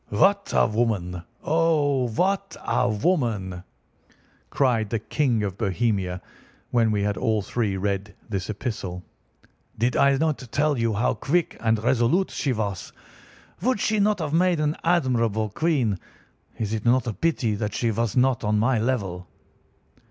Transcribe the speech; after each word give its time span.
"What 0.09 0.51
a 0.55 0.65
woman—oh, 0.65 2.07
what 2.07 2.57
a 2.65 2.89
woman!" 2.89 3.63
cried 4.49 4.89
the 4.89 4.97
King 4.97 5.43
of 5.43 5.59
Bohemia, 5.59 6.23
when 6.71 6.89
we 6.89 7.03
had 7.03 7.17
all 7.17 7.43
three 7.43 7.77
read 7.77 8.15
this 8.27 8.49
epistle. 8.49 9.03
"Did 9.77 9.95
I 9.95 10.17
not 10.17 10.39
tell 10.51 10.75
you 10.75 10.91
how 10.93 11.13
quick 11.13 11.55
and 11.59 11.77
resolute 11.83 12.31
she 12.31 12.51
was? 12.51 12.91
Would 13.61 13.79
she 13.79 13.99
not 13.99 14.17
have 14.17 14.33
made 14.33 14.59
an 14.59 14.75
admirable 14.83 15.49
queen? 15.49 15.99
Is 16.57 16.73
it 16.73 16.83
not 16.83 17.05
a 17.05 17.13
pity 17.13 17.53
that 17.53 17.75
she 17.75 17.91
was 17.91 18.17
not 18.17 18.43
on 18.43 18.57
my 18.57 18.79
level?" 18.79 19.27